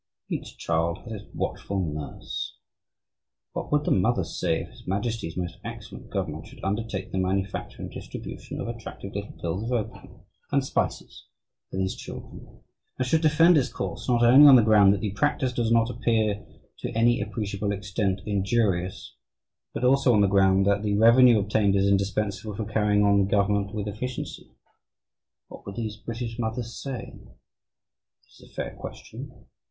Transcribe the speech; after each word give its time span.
Each 0.29 0.57
child 0.57 0.97
has 1.03 1.21
its 1.21 1.31
watchful 1.31 1.77
nurse. 1.79 2.57
What 3.53 3.71
would 3.71 3.83
the 3.85 3.91
mothers 3.91 4.35
say 4.39 4.59
if 4.63 4.69
His 4.69 4.87
Majesty's 4.87 5.37
Most 5.37 5.59
Excellent 5.63 6.09
Government 6.09 6.47
should 6.47 6.63
undertake 6.63 7.11
the 7.11 7.19
manufacture 7.19 7.83
and 7.83 7.91
distribution 7.91 8.59
of 8.59 8.67
attractive 8.67 9.13
little 9.13 9.33
pills 9.33 9.65
of 9.69 9.71
opium 9.77 10.21
and 10.51 10.65
spices 10.65 11.27
for 11.69 11.77
these 11.77 11.95
children, 11.95 12.63
and 12.97 13.05
should 13.07 13.21
defend 13.21 13.59
its 13.59 13.69
course 13.71 14.09
not 14.09 14.23
only 14.23 14.47
on 14.47 14.55
the 14.55 14.63
ground 14.63 14.91
that 14.91 15.01
"the 15.01 15.11
practice 15.11 15.53
does 15.53 15.71
not 15.71 15.87
appear 15.91 16.47
to 16.79 16.89
any 16.97 17.21
appreciable 17.21 17.71
extent 17.71 18.21
injurious," 18.25 19.13
but 19.71 19.83
also 19.83 20.15
on 20.15 20.21
the 20.21 20.25
ground 20.27 20.65
that 20.65 20.81
"the 20.81 20.97
revenue 20.97 21.37
obtained 21.37 21.75
is 21.75 21.85
indispensable 21.87 22.55
for 22.55 22.65
carrying 22.65 23.03
on 23.05 23.19
the 23.19 23.29
government 23.29 23.71
with 23.71 23.87
efficiency"? 23.87 24.49
What 25.47 25.63
would 25.67 25.75
these 25.75 25.95
British 25.97 26.39
mothers 26.39 26.73
say? 26.81 27.13
It 28.23 28.31
is 28.43 28.49
a 28.49 28.51
fair 28.55 28.73
question. 28.73 29.45